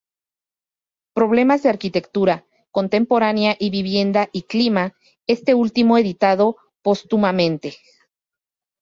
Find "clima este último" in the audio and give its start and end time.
4.47-5.95